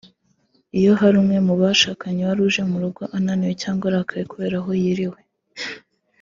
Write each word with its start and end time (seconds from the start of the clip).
Iyo 0.79 0.91
hari 0.99 1.15
umwe 1.21 1.37
mu 1.47 1.53
bashakanye 1.61 2.21
wari 2.27 2.41
uje 2.47 2.61
mu 2.71 2.77
rugo 2.83 3.01
ananiwe 3.17 3.53
cyangwa 3.61 3.83
arakaye 3.89 4.23
kubera 4.31 4.55
aho 4.61 4.69
yiriwe 4.81 5.19